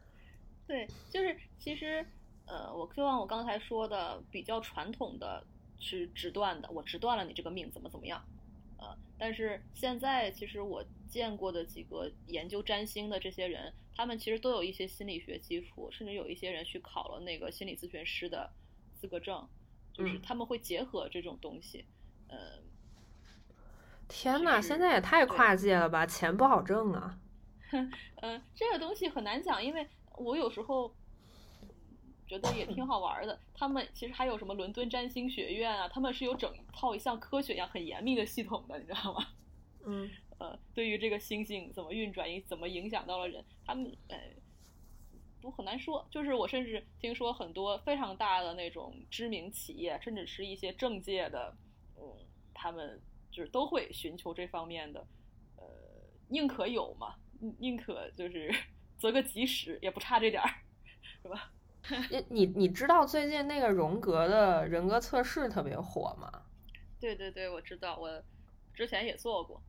[0.66, 2.05] 对，就是其实，
[2.47, 5.44] 呃，我希望我刚才说的，比较传统的
[5.79, 8.21] 是直断的，我直断了你这个命怎么怎么样，
[9.18, 18.52] 但是现在其实我见过的几个研究占星的这些人，他们其实都有一些心理学基础，甚至有一些人去考了那个心理咨询师的
[18.94, 19.48] 资格证，
[19.92, 21.85] 就是嗯他们会结合这种东西，
[22.28, 22.37] 呃，
[24.09, 27.18] 天呐，现在也太跨界了吧，钱不好挣啊！
[28.22, 30.94] 嗯， 这个东西很难讲，因为我有时候
[32.29, 33.38] 觉得也挺好玩儿的。
[33.55, 39.27] 他们其实还有什么伦敦占星学院啊，他们是有整一套像科学一样很严密的系统的，你知道吗？
[39.87, 44.17] 嗯呃，对于这个星星怎么运转，怎么影响到了人，他们呃，
[45.41, 46.07] 都很难说。
[46.11, 51.57] 就是我甚至听说很多非常大的那种知名企业，甚至是一些政界的，
[51.97, 52.03] 嗯，
[52.55, 53.01] 他们
[53.33, 55.05] 就是都会寻求这方面的，
[55.57, 55.64] 呃，
[56.29, 58.55] 宁可有嘛，宁宁可就是
[58.97, 60.49] 择个吉时，也不差这点儿，
[61.23, 61.51] 是吧？
[62.11, 66.31] 你你你知道最近那个荣格的人格测试特别火吗？
[67.01, 68.23] 对对对，我知道，我
[68.75, 69.62] 之前也做过。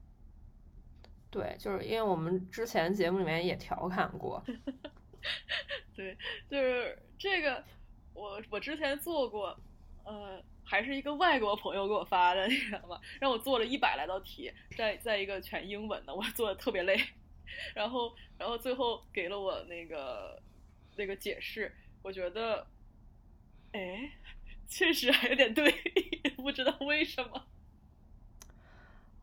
[1.31, 4.43] 对，就是因为我们之前节目里面也调侃过，
[5.95, 6.17] 对，
[6.49, 7.63] 就是这个，
[8.13, 9.55] 我我之前做过，
[10.03, 12.99] 呃，还是一个外国朋友给我发的，你知道吗？
[13.21, 16.99] 让我做了一百来道题，在在一个全英文的，我做的特别累，
[17.75, 20.41] 然后然后最后给了我那个
[20.95, 22.65] 那个解释，我觉得，
[23.73, 24.11] 哎，
[24.67, 25.71] 确实还有点对，
[26.37, 27.43] 不知道为什么。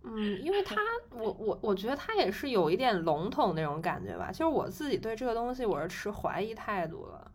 [0.02, 0.76] 嗯，因为他，
[1.10, 7.30] 我我我觉得他也是有一点笼统那种感觉吧，就是我自己对这个东西我是持怀疑态度的。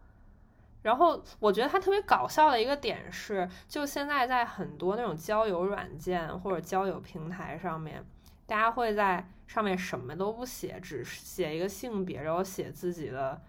[0.83, 8.03] 然后我觉得他特别搞笑的一个点是，就现在在很多那种交友软件或者交友平台上面，
[8.45, 13.39] 大家会在上面什么都不写，只写一个性别，然后写自己的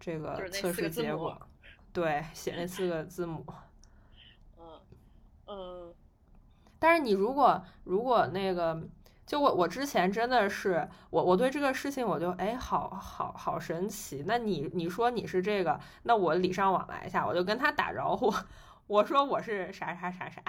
[0.00, 1.36] 这个测试结果，
[1.92, 3.44] 对，写那四个字母。
[4.58, 4.80] 嗯
[5.46, 5.94] 嗯
[6.78, 8.80] 但是你如果如果那个，
[9.26, 14.24] 就我我之前真的是我我对这个事情我就哎好好好神奇。
[14.26, 18.32] 那你你说你是这个，那我礼尚往来一下，我就跟他打招呼，
[18.86, 20.40] 我说我是啥啥啥啥，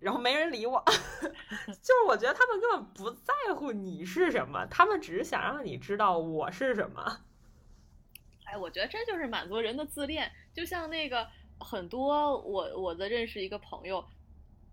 [0.00, 0.84] 然后没人理我。
[1.66, 7.20] 就是我觉得他们根本不在乎你是什么，他们只是想让你知道我是什么。
[8.46, 11.28] 哎，我觉得这就是满足人的自恋，就像那个
[11.60, 14.02] 很多我我的认识一个朋友，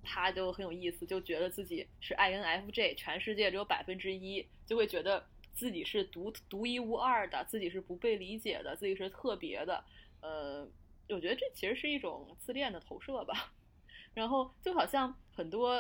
[0.04, 9.84] 他就很有意思，就觉得自己是 INFJ，全世界只有百分之一，就会觉得自己是独独一无二的，自己是不被理解的，自己是特别的。
[10.22, 10.68] 呃，
[11.10, 13.52] 我觉得这其实是一种自恋的投射吧。
[14.14, 15.72] 然后就好像很多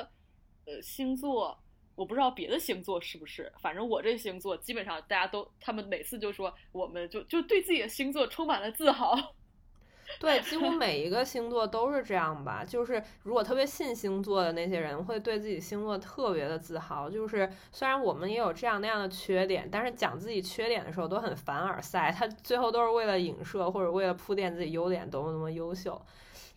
[0.65, 1.62] 呃星座，
[1.95, 9.17] 我不知道别的星座是不是，反正我这星座基本上大家都，他们每次就说我们就就对自己的星座充满了自豪。
[10.19, 12.63] 对，几乎每一个星座都是这样吧。
[12.63, 17.10] 就是如果特别信星座的那些人，会对自己星座特别的自豪。
[17.10, 25.99] 就是虽然我们也有这样那样的缺点，但是讲自己缺点的时候都很凡尔赛，他 最后都是为了影射或者为了铺垫自己优点多么多么优秀。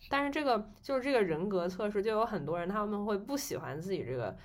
[0.09, 4.35] 但是这个就是这个人格测试，就有很多人他们会不喜欢自己这个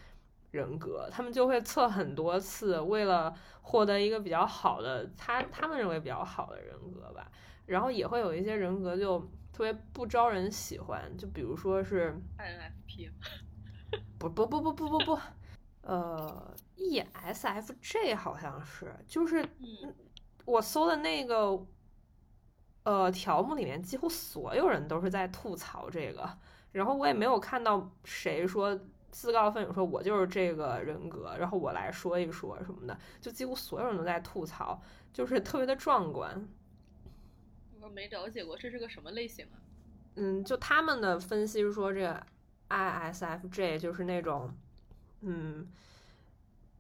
[0.53, 7.29] 人格，他们就会测很多次，为了获得一个比较好的他他们认为比较好的人格吧。
[7.67, 9.19] 然后也会有一些人格就
[9.53, 13.11] 特别不招人喜欢，就比如说是 INFP，
[14.19, 15.19] 不不不不不不不，
[15.83, 19.49] 呃，ESFJ 好像是，就是
[20.45, 21.67] 我搜的那个
[22.83, 26.29] 呃条目里面，几乎所有人都是在吐槽这个，
[26.73, 28.79] 然后我也没有看到谁说
[29.13, 36.49] 自告奋勇说我就是这个人格，然后我来说一说什么的，就几乎所有人都在吐槽，就是特别的壮观。
[37.81, 39.61] 我没了解过，这是个什么类型啊？
[40.15, 42.27] 嗯，就他们的分析是说，这个
[42.69, 44.53] ISFJ 就是那种，
[45.21, 45.69] 嗯，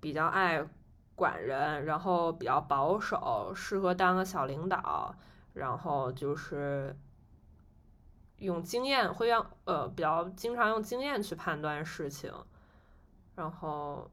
[0.01, 0.66] 比较爱
[1.14, 5.14] 管人，然后比较保守，适合当个小领导，
[5.53, 6.97] 然后就是
[8.42, 12.33] 用经验，会让呃比较经常用经验去判断事情，
[13.35, 14.11] 然后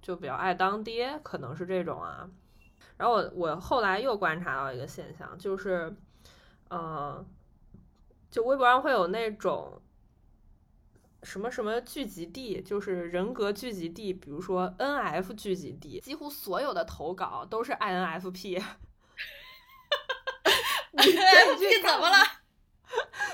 [0.00, 2.30] 就比较爱当爹，可能是这种啊。
[2.96, 5.94] 然后我我后来又观察到一个现象，就是。
[6.74, 7.22] 嗯，
[8.30, 9.82] 就微博上会有那种
[11.22, 18.54] 什么什么聚集地，就是人格聚集地，比如说 N F 聚集地，几乎所有的投稿都是 I N F P。
[20.92, 21.02] 你
[21.82, 22.41] 怎么了？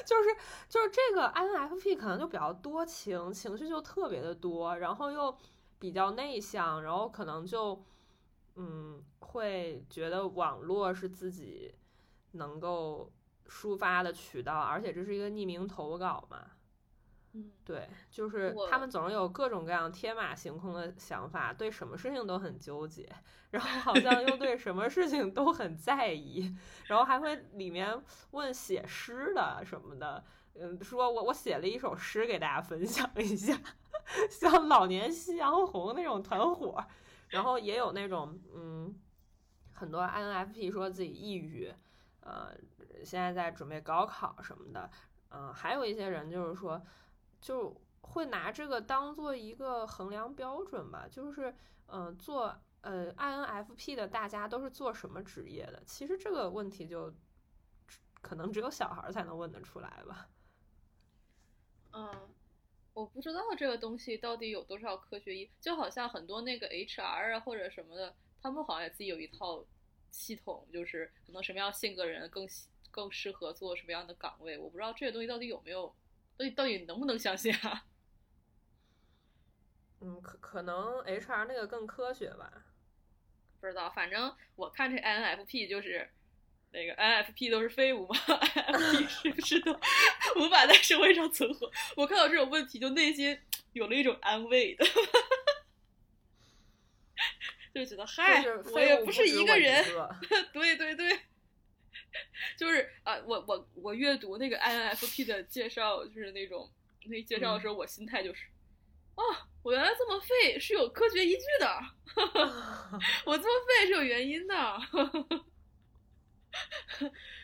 [0.05, 0.29] 就是
[0.69, 5.37] 就是这个 I N F P 可能就比较多情，情绪就特别的多，然后又
[5.79, 7.85] 比较内向，然后可能就
[8.57, 11.75] 嗯会觉得网络是自己
[12.33, 13.11] 能够。
[13.51, 16.51] 抒发的渠道，而且这是一个匿名投稿嘛，
[17.33, 23.09] 嗯，对，就是他们总是有各种各样天马行空的想法，对什么事情都很纠结，
[23.51, 33.59] 然后好 像又对什么事情都很在意，然后还会里面问写诗的什么的，嗯，说我我写了一首诗给大家分享一下，
[34.31, 36.83] 像老年夕阳红那种团伙，
[37.29, 38.99] 然后也有那种嗯，
[39.75, 41.73] 很多 INFP 说自己抑郁。
[42.21, 42.53] 呃，
[43.05, 44.91] 现在在准备高考什么的，
[45.31, 46.83] 嗯，还有一些人就是说，
[47.41, 51.55] 就会拿这个当做一个衡量标准吧，就是，
[51.87, 55.83] 嗯，做呃 INFP 的大家都是做什么职业的？
[55.87, 57.13] 其实这个问题就
[58.21, 60.29] 可能只有小孩才能问得出来吧。
[61.93, 62.29] 嗯，
[62.95, 69.65] 我不知道这个东西到底有多少科学依，就好像很多那个 HR 啊或者什么的，他们好像也自己有一套。
[70.11, 72.49] 系统就是可能什么样性格人更
[72.91, 75.95] 更适合做什么样的岗位，我不知道这些东西到底有没有，
[76.39, 77.85] 到底到底能不能相信啊？
[80.01, 82.51] 嗯，可可能 HR 那个更科学吧？
[83.61, 86.09] 不知道，反正我看这 INFP 就是
[86.71, 89.73] 那个 INFP 都是废物嘛，INFP 是不是都
[90.37, 91.69] 无法在社会上存活？
[91.97, 93.37] 我看到这种问题，就内心
[93.73, 94.87] 有了一种安慰的。
[97.75, 99.85] 就觉得嗨，我也不是一个人，
[100.53, 101.19] 对对对，
[102.57, 106.71] 就是啊，我我我阅读那个 INFP 的介绍，就是那种
[107.05, 108.47] 那介绍的时候，我心态就是，
[109.15, 109.23] 哦，
[109.63, 111.81] 我原来这么废是有科学依据的，
[113.27, 114.55] 我这么废是有原因的，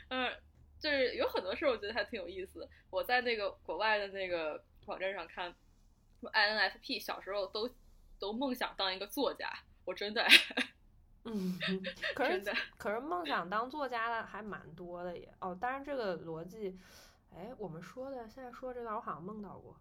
[0.08, 0.32] 嗯，
[0.78, 2.68] 就是有很多事儿，我觉得还挺有意思。
[2.90, 5.54] 我在那个国外的那个网站上看，
[6.20, 7.68] 说 INFP 小时候都
[8.18, 9.52] 都梦想当一个作家。
[9.84, 10.26] 我真的，
[11.24, 11.58] 嗯，
[12.14, 12.42] 可是
[12.76, 15.34] 可是梦想当作家的还蛮多的也。
[15.40, 16.78] 哦，当然这个逻辑，
[17.34, 19.76] 哎，我们说的现在说这段我好像梦到过，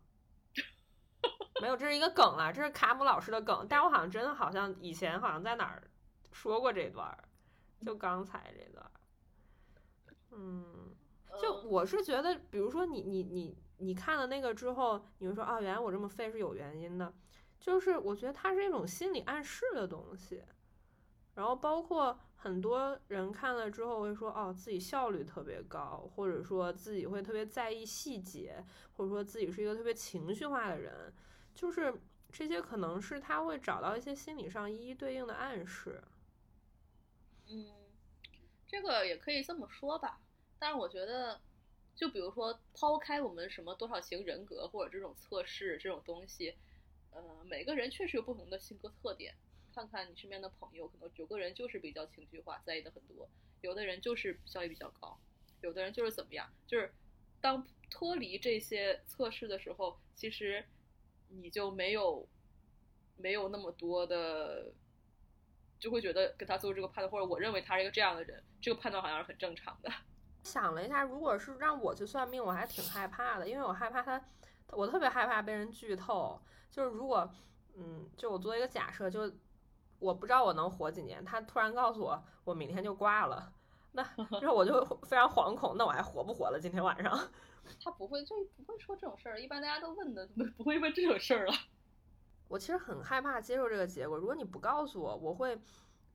[1.62, 3.66] 没有，这是一个梗了，这是卡姆老师的梗。
[3.70, 5.84] 但我好像真的好像以前好像在哪儿
[6.32, 7.18] 说过这段，
[7.86, 8.92] 就刚才这段。
[10.32, 10.96] 嗯，
[11.42, 17.14] 就我是觉得，比如说你你你你看了那个之后，你会说啊，原来我这么废是有原因的。
[17.60, 20.44] 就是我觉得它是一种心理暗示的东西，
[21.36, 28.64] 然后包括很多人看了之后会说，哦，自己效率特别高，或者说自己会特别在意细节，
[28.96, 31.14] 或者说自己是一个特别情绪化的人，
[31.56, 31.94] 就是
[32.32, 36.04] 这些可能是他会找到一些心理上一一对应的暗示。
[37.48, 37.72] 嗯，
[38.68, 40.20] 这个也可以这么说吧，
[40.60, 41.42] 但是我觉得，
[41.96, 46.56] 就比如说，抛开我们什么多少型人格或者这种测试这种东西，
[47.12, 49.36] 呃，每个人确实有不同的性格特点。
[49.74, 53.28] 看看你身边的朋友，可能有个人就是比较情绪化，在意的很多；
[53.62, 55.18] 有的人就是效率比较高，
[55.62, 56.48] 有的人就是怎么样。
[56.68, 56.94] 就是
[57.42, 60.64] 当脱离这些测试的时候，其实
[61.30, 62.28] 你就没有
[63.18, 64.72] 没有那么多的，
[65.80, 69.92] 就会觉得跟他做这个判断，或者我认为他是一个这样的人，这个判断好像是很正常的。
[70.44, 74.24] 想了一下，如果是让我去算命，我还挺害怕的，因为我害怕他，
[74.68, 76.40] 我特别害怕被人剧透。
[76.70, 77.28] 就是如果，
[77.76, 79.34] 嗯，就我做一个假设，就。
[80.04, 83.54] 我不知道我能活几年，他突然告诉我我明天就挂了，
[83.94, 84.06] 那
[84.42, 86.60] 那我就非常惶恐，那我还活不活了？
[86.60, 87.18] 今天晚上，
[87.82, 91.54] 他不会就不会说这种事儿，一般大家都问的不 不会问这种事儿了。
[92.50, 95.58] 我其实很害怕接受这个结果，如果你不告诉我，我会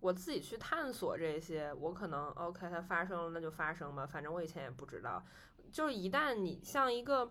[0.01, 5.25] 我自己去探索这些，我可能 OK，它发生了那就发生吧，反正我以前也不知道。
[5.73, 7.31] 就是一旦你像一个。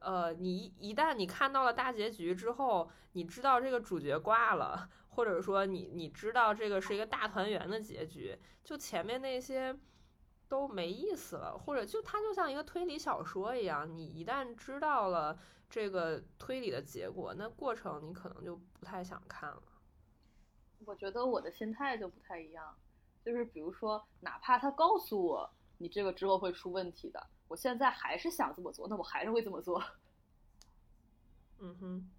[0.00, 9.76] 呃，你一旦你看到了大结局之后，你知道这个主角挂了，或者说你你知道这个是一个大团圆的结局，就前面那些
[10.48, 15.38] 都没意思了，或者就它就像一个推理小说一样，你一旦知道了
[15.70, 19.62] 这个推理的结果，那过程你可能就不太想看了。
[20.84, 22.76] 我觉得我的心态就不太一样，
[23.24, 27.26] 就是比如说，哪怕他告诉我你这个之后会出问题的。
[27.48, 29.82] 我现在还是想这么做，那我还是会这么做。
[31.58, 32.10] 嗯哼，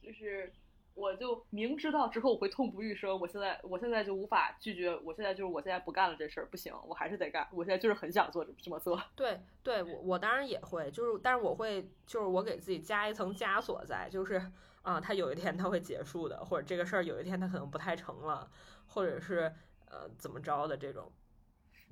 [0.00, 0.52] 就是
[0.96, 7.46] 我就明知道之后我会痛不欲生，我现在我现在就无法拒绝，我现在就是我现在不干了这事儿不行，我还是得干。
[7.52, 8.98] 我现在就是很想做这么做。
[9.14, 14.40] 对对，我我当然也会，就是但是我会就是我给自己加一层枷锁在，就是
[14.80, 18.50] 啊，他有一天他会结束的，或者这个事儿有一天他可能不太成了，
[18.86, 19.52] 或者是
[19.90, 21.12] 呃怎么着的这种。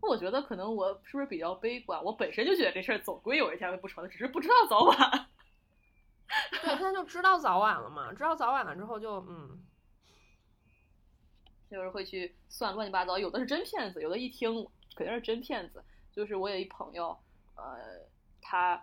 [0.01, 2.03] 我觉得可能我是不是比较悲观？
[2.03, 5.29] 我本身就觉得这事儿总归有一天会不成的，只是不知道早晚。
[6.63, 9.63] 对，现在就知道早晚了嘛，知道早晚了之后就嗯，
[11.71, 14.53] 就是会去算乱七八糟，有的是真骗子，有的一听
[14.95, 15.83] 肯定是真骗子。
[16.13, 17.17] 就是我有一朋友，
[17.57, 18.07] 呃，
[18.41, 18.81] 他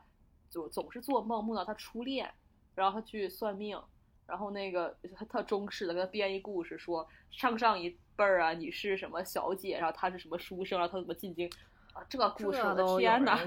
[0.49, 2.31] 就总是做梦梦到他初恋，
[2.75, 3.81] 然后他去算命，
[4.25, 7.97] 然后那个他特中式的给他编一故事，说上上一。
[8.13, 9.79] 辈儿啊，你是什么小姐？
[9.79, 10.77] 然后他是什么书生？
[10.77, 11.49] 然后他怎么进京？
[11.93, 13.39] 啊，这个故事我的天哪！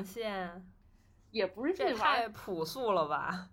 [1.31, 3.51] 也不是这太朴素了吧？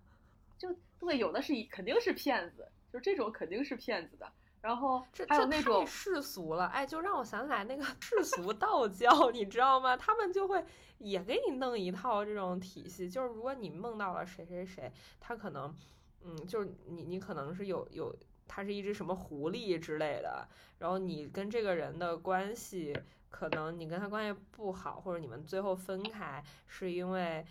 [0.62, 4.32] 就对，有的是肯定是骗子，就这种肯定是骗子的。
[4.60, 9.96] 然后这还有那种世俗了，哎，就让我想起来那个 世俗道教，你知道吗？
[9.96, 10.64] 他们就会
[10.98, 15.74] 也给你弄一套这种体系，就是如果你梦到了谁谁谁，他可能，
[16.22, 18.14] 嗯，就是你你可能是有有。
[18.54, 20.46] 他是一只什么狐狸之类的，
[20.78, 22.94] 然后你跟这个人的关系，
[23.30, 27.46] 可能你跟他关系不好，或者你们最后分开，是因为，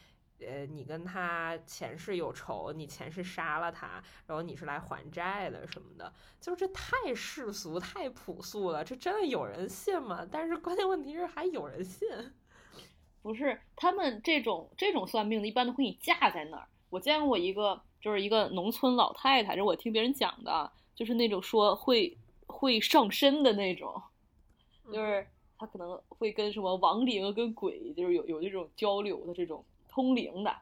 [0.45, 10.27] 呃，你跟他前世有仇，你前世杀了他，然后你是来还债的什么的，就是这太世俗、太朴素了，这真的有人信吗？
[10.31, 12.07] 但是关键问题是还有人信，
[13.21, 16.67] 不是他们这种这种算命的，一般都会给你架在那儿。
[16.89, 20.71] 我见过一个，就是一个农村老太太，这我听别人讲的。
[20.93, 22.15] 就是那种说会
[22.45, 23.99] 会上身的那种，
[24.93, 25.25] 就是
[25.57, 30.55] 他可能会跟什么亡灵、跟鬼，就是有有这种交流的这种通灵的，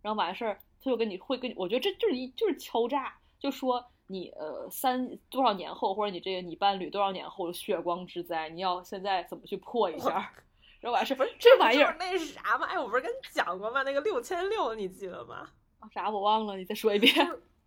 [0.00, 10.32] 然后完事儿他就跟你会跟，我觉得这就是一就是敲诈，就说你呃三多少年后或者你这个你伴侣多少年后血光之灾，你要现在怎么去破一下，
[10.80, 12.66] 然后完事儿这玩意儿那啥嘛？
[12.66, 13.82] 哎，我不是跟你讲过吗？
[13.82, 15.50] 那个六千六你记得吗？
[15.80, 17.12] 啊啥我忘了，你再说一遍。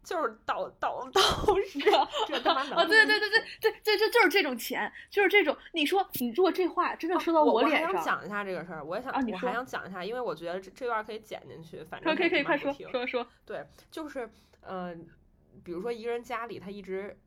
[0.04, 1.22] 就是导导导
[1.66, 1.80] 师，
[2.28, 2.86] 这 他妈啊！
[2.86, 5.56] 对对对对对对，就就是这种钱，就是这种。
[5.74, 13.28] 你说你如果这话真的说到我脸上，我想讲一下这个事儿，我也想，我还想讲一下，因为我觉得这这段可以剪进去，反正可以可以快说说说。
[13.46, 14.30] 对，就是
[14.62, 14.96] 呃，
[15.64, 17.18] 比如说一个人家里他一直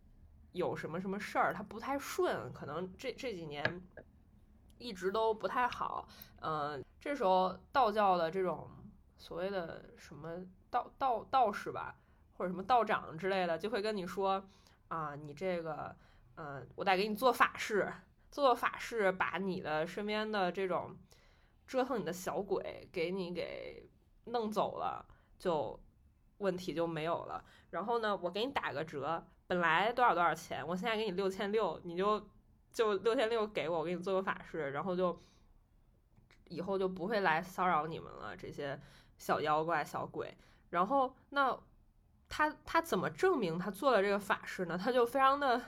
[0.53, 3.81] 有什么什么事儿，他不太顺，可能这这几年
[4.79, 6.09] 一直都不太好。
[6.41, 8.68] 嗯，这时候道教的这种
[9.16, 11.95] 所谓的什么道道道士吧。
[12.37, 14.45] 或者什么道长之类的，就会跟你说
[14.89, 15.95] 啊，你这个，
[16.37, 17.93] 嗯，我得给你做法事，
[18.30, 20.97] 做法事把你的身边的这种
[21.66, 23.89] 折腾你的小鬼给你给
[24.24, 25.07] 弄走了，
[25.39, 25.78] 就
[26.39, 27.45] 问题就没有了。
[27.70, 32.28] 然后呢，我给你打个折，本来多少多少钱，我现在给你六千六，你就
[32.72, 35.16] 就六千六给我，我给你做个法事，然后就
[36.49, 38.80] 以后就不会来骚扰你们了，这些
[39.18, 40.37] 小妖怪小鬼。
[40.70, 41.57] 然后那。
[42.37, 44.76] 他他怎么证明他做了这个法事呢？
[44.76, 45.62] 他就非常的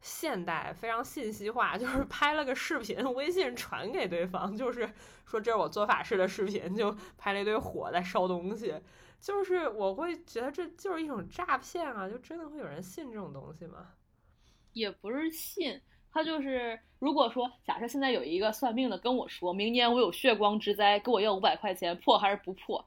[0.00, 4.92] 现代、非常信息化，就是 拍了个视频，微信传给对方，就是
[5.24, 8.74] 说这是我做法事的视频，就拍了一堆火在烧东西。
[9.20, 12.08] 就是我会觉得这就是一种诈骗啊！
[12.08, 13.86] 就真的会有人信这种东西吗？
[14.72, 15.80] 也不是信，
[16.12, 22.84] 他就是如果说假设现在有一个算命的跟我说，明年我有血光之灾，给我要五百块钱，破还是不破？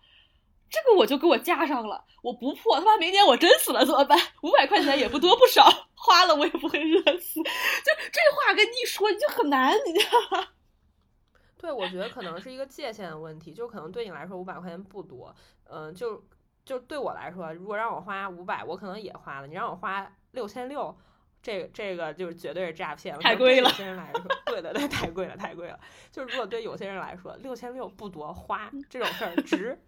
[0.71, 4.17] 这个我就给我加上了，我不破，他妈明年我真死了怎么办？
[4.41, 7.35] 五百块钱也不多不少，花了我也不会饿死。
[7.43, 10.47] 就这话跟你说，你就很难，你知道吗？
[11.59, 16.23] 对，我觉得可能是一个界限的问题，就可能对你来说五百块钱不多，嗯，就
[16.63, 19.47] 就对我来说，如果让我花五百，我可能也花了。
[19.47, 20.97] 你让我花六千六，
[21.41, 23.69] 这个这个就是绝对是诈骗，太贵了。
[23.69, 25.79] 有些人来说，对的对，太贵了太贵了。
[26.11, 29.79] 就是如果对有些人来说，六千六不多花，这种事儿值。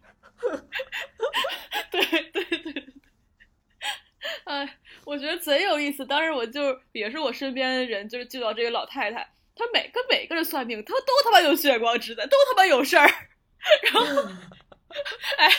[1.91, 2.86] 对对对对，
[4.45, 6.06] 哎，我觉得贼有意思。
[6.06, 13.08] 当时我就也是我身边的人，就是遇到这个老太太，她每跟每个人算命，她都他妈有血光之灾，都他妈有事儿。
[13.93, 14.24] 然后，
[15.38, 15.49] 哎，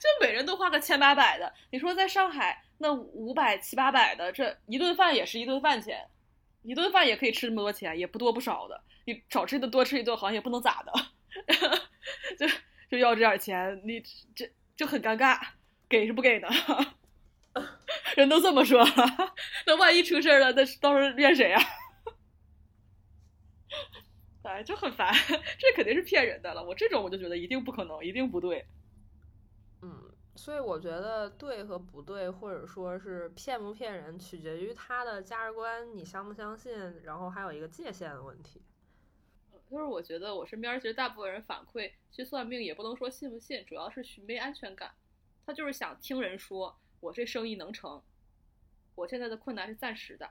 [0.00, 1.52] 就每人都花个千八百的。
[1.70, 6.06] 你说在上海那五百七八百的，这一顿饭也是一顿饭钱，
[6.62, 8.78] 一顿饭也可以吃这么多钱，也不多不少的。
[9.06, 10.92] 你少吃一顿多吃一顿，好像也不能咋的，
[12.36, 12.46] 就。
[12.92, 14.02] 就要这点钱，你
[14.36, 15.40] 这就很尴尬，
[15.88, 16.48] 给是不给呢？
[18.14, 18.94] 人都这么说了，
[19.66, 21.58] 那万一出事了，那到时候怨谁呀？
[24.42, 25.10] 哎，就很烦，
[25.58, 26.62] 这肯定是骗人的了。
[26.62, 28.66] 我这种我就觉得一定不可能，一定不对。
[30.42, 38.60] 所以我觉得对和不对，或者说是骗不骗人，取决于他的价值观，你相不相信，然后还有一个界限的问题。
[39.70, 44.92] 就是我觉得我身边其实大部分人反馈去算命也不能说信不信，主要是寻没安全感。
[45.46, 48.02] 他就是想听人说我这生意能成，
[48.96, 50.28] 我现在的困难是暂时的，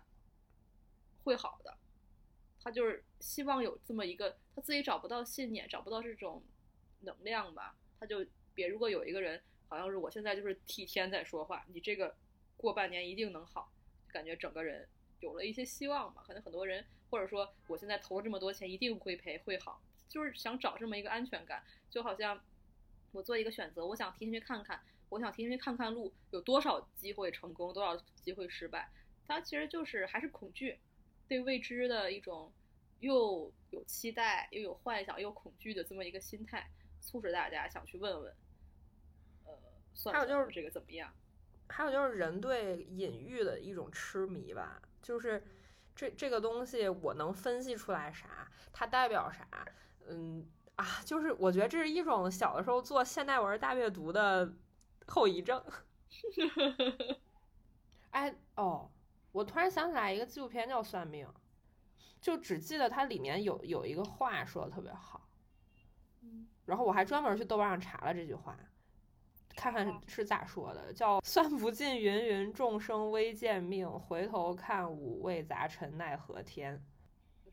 [1.24, 1.78] 会好的。
[2.62, 6.44] 他就是希望有这么一个，他自己找不到信念，找不到这种
[7.00, 9.42] 能量吧，他就别如果有一个人
[9.72, 12.14] 好像是我现在就是替天在说话，你这个
[12.56, 13.72] 过半年一定能好，
[14.10, 14.88] 感觉整个人
[15.22, 16.22] 有了一些希望吧。
[16.28, 16.86] 可能很多人。
[17.12, 22.42] 或者说，我现在投了这么多钱，一定会赔，会好，就是想找这么一个安全感，就好像
[23.12, 28.90] 我做一个选择，我想提前去看看，我想提前去看看路，有多少机会成功，多少机会失败，
[29.28, 30.80] 它其实就是还是恐惧，
[31.28, 32.50] 对未知的一种
[33.02, 36.66] 又有期待又有幻想又恐惧的这么一个心态，
[37.02, 38.34] 促使大家想去问问，
[40.02, 41.12] 算还有就是这个怎么样？
[41.68, 45.44] 还有就是人对隐喻的一种痴迷吧，就是。
[45.94, 48.50] 这这个东西我能分析出来啥？
[48.72, 49.46] 它代表啥？
[50.08, 54.54] 嗯啊，就是我觉得这是一种小的时候做现代文大阅读的
[55.06, 55.62] 后遗症。
[58.12, 58.90] 哎哦，
[59.34, 61.28] 我突然想起来一个纪录片叫《算命》，
[62.22, 65.28] 就只记得它里面有有一个话说的特别好。
[66.66, 68.58] 然后我还专门去豆瓣上查了这句话。
[69.56, 76.82] 看看是咋说的，叫“算不尽芸芸众生微贱命，回头看五味杂陈奈何天”。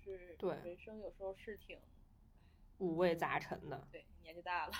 [0.01, 1.79] 就是对人生有时候是挺
[2.79, 3.87] 五味杂陈的。
[3.93, 4.73] 对，年纪大了，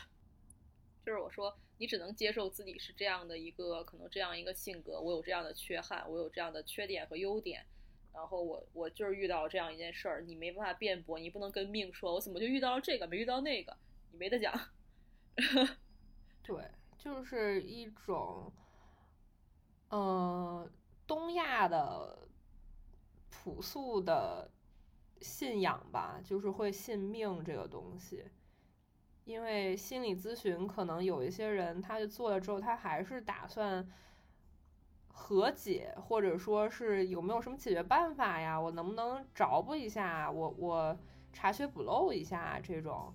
[1.05, 7.67] 就是我说你只能接受自己是这样的一个，可能这样一个性格，我有这样的缺憾，我有这样的缺点和优点，
[8.15, 13.77] 然后我我就是遇到这样一件事儿，你没办法辩驳，你不能跟命说，我怎么就遇到了这个，没遇到那个，
[14.13, 14.59] 你没得讲。
[16.43, 16.57] 对。
[16.99, 18.53] 就是一种，
[19.91, 20.69] 嗯，
[21.07, 22.29] 东亚的
[23.31, 24.51] 朴素的
[25.21, 28.25] 信仰吧，就是会信命这个东西。
[29.25, 33.87] 因为心理咨询，可能有一些人，他就做了之后，他还是打算
[35.07, 38.61] 和解，或者说是有没有什么解决办法呀？
[38.61, 40.31] 我能不能找补一下？
[40.31, 40.99] 我我
[41.33, 43.15] 查缺补漏一下这种。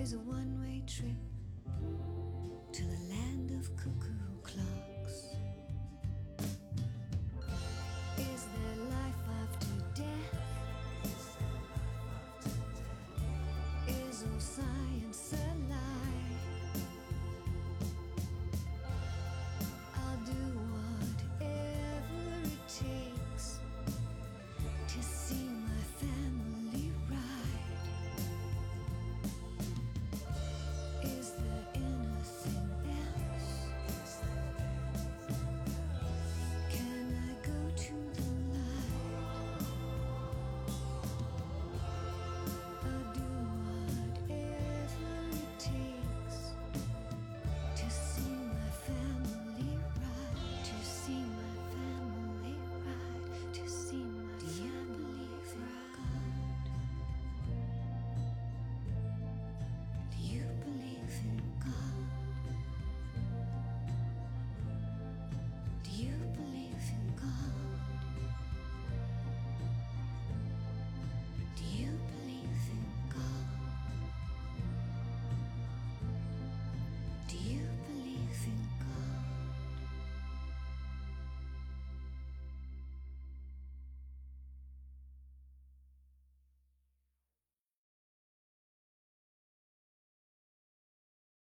[0.00, 1.16] is a one way trip
[2.72, 4.97] to the land of cuckoo clock.